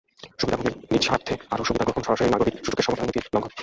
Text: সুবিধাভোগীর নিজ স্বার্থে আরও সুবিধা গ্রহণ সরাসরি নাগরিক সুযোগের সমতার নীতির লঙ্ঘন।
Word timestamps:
সুবিধাভোগীর 0.39 0.75
নিজ 0.91 1.03
স্বার্থে 1.07 1.33
আরও 1.53 1.63
সুবিধা 1.63 1.85
গ্রহণ 1.85 2.03
সরাসরি 2.05 2.29
নাগরিক 2.31 2.55
সুযোগের 2.65 2.85
সমতার 2.85 3.07
নীতির 3.07 3.25
লঙ্ঘন। 3.33 3.51